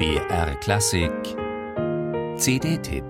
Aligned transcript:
BR 0.00 0.54
Klassik. 0.60 1.12
CD-Tipp 2.38 3.04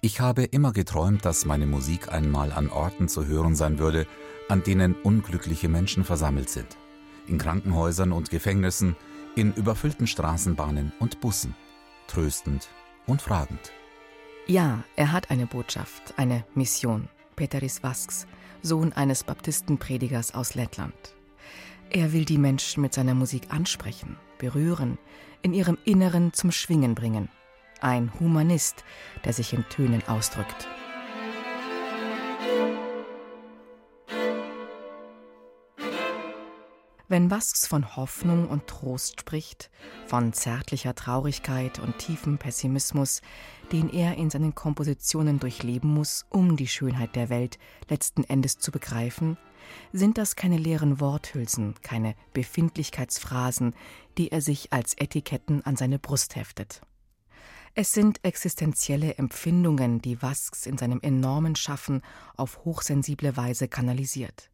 Ich 0.00 0.20
habe 0.20 0.44
immer 0.44 0.72
geträumt, 0.72 1.26
dass 1.26 1.44
meine 1.44 1.66
Musik 1.66 2.10
einmal 2.10 2.50
an 2.50 2.70
Orten 2.70 3.08
zu 3.08 3.26
hören 3.26 3.54
sein 3.54 3.78
würde, 3.78 4.06
an 4.48 4.62
denen 4.62 4.94
unglückliche 4.94 5.68
Menschen 5.68 6.04
versammelt 6.04 6.48
sind. 6.48 6.76
In 7.26 7.38
Krankenhäusern 7.38 8.12
und 8.12 8.30
Gefängnissen, 8.30 8.96
in 9.36 9.52
überfüllten 9.54 10.06
Straßenbahnen 10.06 10.92
und 10.98 11.20
Bussen. 11.20 11.54
Tröstend 12.06 12.68
und 13.06 13.22
fragend. 13.22 13.72
Ja, 14.46 14.82
er 14.96 15.12
hat 15.12 15.30
eine 15.30 15.46
Botschaft, 15.46 16.14
eine 16.16 16.44
Mission. 16.54 17.08
Peteris 17.36 17.82
Vasks, 17.82 18.26
Sohn 18.62 18.92
eines 18.92 19.22
Baptistenpredigers 19.24 20.34
aus 20.34 20.54
Lettland. 20.54 21.14
Er 21.90 22.12
will 22.12 22.24
die 22.24 22.38
Menschen 22.38 22.82
mit 22.82 22.94
seiner 22.94 23.14
Musik 23.14 23.44
ansprechen, 23.50 24.16
berühren, 24.38 24.98
in 25.42 25.54
ihrem 25.54 25.78
Inneren 25.84 26.32
zum 26.32 26.50
Schwingen 26.50 26.94
bringen 26.94 27.28
ein 27.80 28.12
Humanist, 28.18 28.84
der 29.24 29.32
sich 29.32 29.52
in 29.52 29.64
Tönen 29.68 30.06
ausdrückt. 30.06 30.68
Wenn 37.10 37.28
Basks 37.28 37.66
von 37.66 37.96
Hoffnung 37.96 38.48
und 38.48 38.66
Trost 38.66 39.20
spricht, 39.20 39.70
von 40.06 40.34
zärtlicher 40.34 40.94
Traurigkeit 40.94 41.78
und 41.78 41.96
tiefem 41.96 42.36
Pessimismus, 42.36 43.22
den 43.72 43.88
er 43.88 44.18
in 44.18 44.28
seinen 44.28 44.54
Kompositionen 44.54 45.40
durchleben 45.40 45.88
muss, 45.88 46.26
um 46.28 46.56
die 46.56 46.68
Schönheit 46.68 47.16
der 47.16 47.30
Welt 47.30 47.58
letzten 47.88 48.24
Endes 48.24 48.58
zu 48.58 48.70
begreifen, 48.70 49.38
sind 49.90 50.18
das 50.18 50.36
keine 50.36 50.58
leeren 50.58 51.00
Worthülsen, 51.00 51.76
keine 51.80 52.14
Befindlichkeitsphrasen, 52.34 53.74
die 54.18 54.30
er 54.30 54.42
sich 54.42 54.74
als 54.74 54.92
Etiketten 54.98 55.64
an 55.64 55.76
seine 55.76 55.98
Brust 55.98 56.36
heftet. 56.36 56.82
Es 57.74 57.92
sind 57.92 58.22
existenzielle 58.22 59.14
Empfindungen, 59.14 60.02
die 60.02 60.20
Wasks 60.20 60.66
in 60.66 60.76
seinem 60.76 61.00
enormen 61.00 61.56
Schaffen 61.56 62.02
auf 62.36 62.66
hochsensible 62.66 63.34
Weise 63.34 63.66
kanalisiert. 63.66 64.50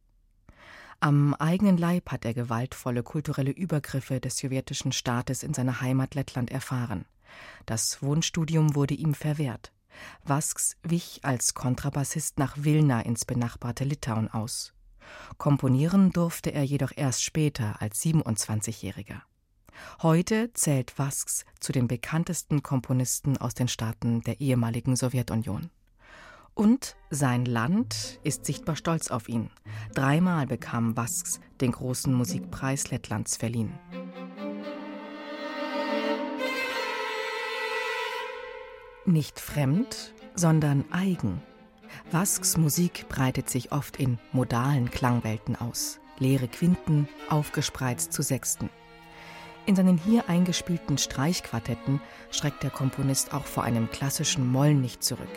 Am 0.99 1.33
eigenen 1.35 1.77
Leib 1.77 2.11
hat 2.11 2.25
er 2.25 2.33
gewaltvolle 2.33 3.03
kulturelle 3.03 3.51
Übergriffe 3.51 4.19
des 4.19 4.37
sowjetischen 4.37 4.91
Staates 4.91 5.43
in 5.43 5.53
seiner 5.53 5.81
Heimat 5.81 6.15
Lettland 6.15 6.51
erfahren. 6.51 7.05
Das 7.65 8.01
Wohnstudium 8.01 8.75
wurde 8.75 8.93
ihm 8.93 9.13
verwehrt. 9.13 9.71
Wasks 10.23 10.77
wich 10.83 11.19
als 11.23 11.53
Kontrabassist 11.53 12.39
nach 12.39 12.57
Wilna 12.57 13.01
ins 13.01 13.25
benachbarte 13.25 13.83
Litauen 13.83 14.29
aus. 14.29 14.73
Komponieren 15.37 16.11
durfte 16.11 16.51
er 16.51 16.63
jedoch 16.63 16.91
erst 16.95 17.23
später 17.23 17.81
als 17.81 18.01
27-Jähriger. 18.03 19.21
Heute 20.01 20.51
zählt 20.53 20.97
Vasks 20.97 21.45
zu 21.59 21.71
den 21.71 21.87
bekanntesten 21.87 22.63
Komponisten 22.63 23.37
aus 23.37 23.53
den 23.53 23.67
Staaten 23.67 24.21
der 24.21 24.39
ehemaligen 24.39 24.95
Sowjetunion. 24.95 25.69
Und 26.55 26.95
sein 27.09 27.43
Land 27.43 28.21
ist 28.23 28.45
sichtbar 28.45 28.77
stolz 28.77 29.11
auf 29.11 29.27
ihn. 29.27 29.49
Dreimal 29.93 30.47
bekam 30.47 30.95
Vasks 30.95 31.41
den 31.59 31.73
großen 31.73 32.13
Musikpreis 32.13 32.91
Lettlands 32.91 33.35
verliehen. 33.35 33.73
Nicht 39.05 39.39
fremd, 39.39 40.13
sondern 40.33 40.85
eigen. 40.91 41.41
Vasks 42.09 42.55
Musik 42.57 43.07
breitet 43.09 43.49
sich 43.49 43.73
oft 43.73 43.97
in 43.97 44.17
modalen 44.31 44.89
Klangwelten 44.89 45.57
aus. 45.57 45.99
Leere 46.19 46.47
Quinten, 46.47 47.09
aufgespreizt 47.29 48.13
zu 48.13 48.21
Sechsten. 48.21 48.69
In 49.67 49.75
seinen 49.75 49.97
hier 49.97 50.29
eingespielten 50.29 50.99
Streichquartetten 50.99 51.99
schreckt 52.29 52.61
der 52.61 52.69
Komponist 52.69 53.33
auch 53.33 53.45
vor 53.45 53.63
einem 53.63 53.89
klassischen 53.89 54.47
Moll 54.47 54.75
nicht 54.75 55.03
zurück, 55.03 55.27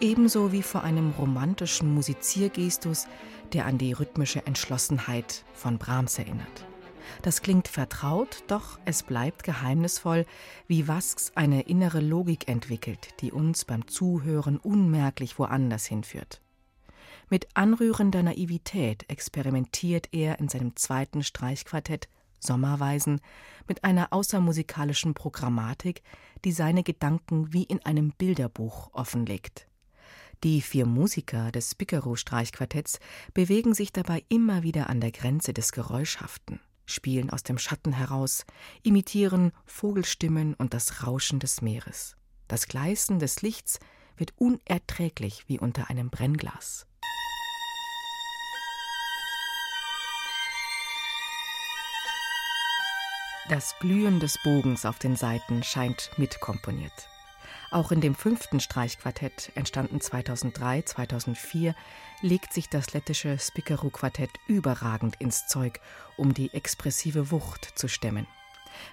ebenso 0.00 0.52
wie 0.52 0.62
vor 0.62 0.84
einem 0.84 1.10
romantischen 1.10 1.92
Musiziergestus, 1.92 3.08
der 3.52 3.66
an 3.66 3.78
die 3.78 3.92
rhythmische 3.92 4.46
Entschlossenheit 4.46 5.44
von 5.54 5.78
Brahms 5.78 6.18
erinnert. 6.18 6.64
Das 7.22 7.42
klingt 7.42 7.66
vertraut, 7.66 8.44
doch 8.46 8.78
es 8.84 9.02
bleibt 9.02 9.42
geheimnisvoll, 9.42 10.24
wie 10.68 10.86
Wasks 10.86 11.32
eine 11.34 11.62
innere 11.62 12.00
Logik 12.00 12.48
entwickelt, 12.48 13.08
die 13.20 13.32
uns 13.32 13.64
beim 13.64 13.88
Zuhören 13.88 14.56
unmerklich 14.56 15.38
woanders 15.38 15.84
hinführt. 15.84 16.40
Mit 17.28 17.48
anrührender 17.54 18.22
Naivität 18.22 19.04
experimentiert 19.08 20.10
er 20.12 20.38
in 20.38 20.48
seinem 20.48 20.76
zweiten 20.76 21.24
Streichquartett 21.24 22.08
Sommerweisen 22.44 23.20
mit 23.66 23.84
einer 23.84 24.12
außermusikalischen 24.12 25.14
Programmatik, 25.14 26.02
die 26.44 26.52
seine 26.52 26.82
Gedanken 26.82 27.52
wie 27.52 27.64
in 27.64 27.84
einem 27.84 28.12
Bilderbuch 28.12 28.90
offenlegt. 28.92 29.66
Die 30.42 30.60
vier 30.60 30.84
Musiker 30.84 31.50
des 31.50 31.74
Piccaro-Streichquartetts 31.74 32.98
bewegen 33.32 33.74
sich 33.74 33.92
dabei 33.92 34.24
immer 34.28 34.62
wieder 34.62 34.90
an 34.90 35.00
der 35.00 35.10
Grenze 35.10 35.54
des 35.54 35.72
Geräuschhaften, 35.72 36.60
spielen 36.84 37.30
aus 37.30 37.42
dem 37.42 37.56
Schatten 37.56 37.92
heraus, 37.92 38.44
imitieren 38.82 39.52
Vogelstimmen 39.64 40.54
und 40.54 40.74
das 40.74 41.06
Rauschen 41.06 41.38
des 41.38 41.62
Meeres. 41.62 42.16
Das 42.46 42.68
Gleißen 42.68 43.18
des 43.18 43.40
Lichts 43.40 43.78
wird 44.16 44.34
unerträglich 44.36 45.44
wie 45.46 45.58
unter 45.58 45.88
einem 45.88 46.10
Brennglas. 46.10 46.86
Das 53.50 53.74
Glühen 53.78 54.20
des 54.20 54.38
Bogens 54.42 54.86
auf 54.86 54.98
den 54.98 55.16
Seiten 55.16 55.62
scheint 55.62 56.10
mitkomponiert. 56.16 57.10
Auch 57.70 57.92
in 57.92 58.00
dem 58.00 58.14
fünften 58.14 58.58
Streichquartett, 58.58 59.52
entstanden 59.54 60.00
2003, 60.00 60.82
2004, 60.82 61.74
legt 62.22 62.54
sich 62.54 62.70
das 62.70 62.94
lettische 62.94 63.38
Spikeru-Quartett 63.38 64.30
überragend 64.46 65.16
ins 65.18 65.46
Zeug, 65.46 65.80
um 66.16 66.32
die 66.32 66.54
expressive 66.54 67.30
Wucht 67.30 67.70
zu 67.74 67.86
stemmen. 67.86 68.26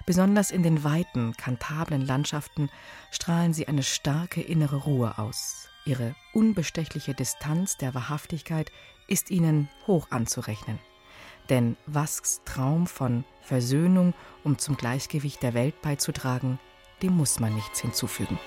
Besonders 0.04 0.50
in 0.50 0.62
den 0.62 0.84
weiten, 0.84 1.34
kantablen 1.38 2.02
Landschaften 2.02 2.70
strahlen 3.10 3.54
sie 3.54 3.68
eine 3.68 3.82
starke 3.82 4.42
innere 4.42 4.76
Ruhe 4.76 5.16
aus. 5.16 5.68
Ihre 5.86 6.14
unbestechliche 6.34 7.14
Distanz 7.14 7.78
der 7.78 7.94
Wahrhaftigkeit 7.94 8.70
ist 9.08 9.30
ihnen 9.30 9.70
hoch 9.86 10.08
anzurechnen. 10.10 10.78
Denn 11.48 11.76
Wasks 11.86 12.40
Traum 12.44 12.86
von 12.86 13.24
Versöhnung, 13.40 14.14
um 14.44 14.58
zum 14.58 14.76
Gleichgewicht 14.76 15.42
der 15.42 15.54
Welt 15.54 15.80
beizutragen, 15.82 16.58
dem 17.02 17.16
muss 17.16 17.40
man 17.40 17.54
nichts 17.54 17.80
hinzufügen. 17.80 18.38